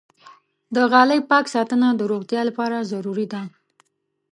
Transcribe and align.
د 0.75 0.77
غالۍ 0.91 1.19
پاک 1.29 1.45
ساتنه 1.55 1.87
د 1.95 2.01
روغتیا 2.11 2.41
لپاره 2.49 2.87
ضروري 2.91 3.27
ده. 3.33 3.41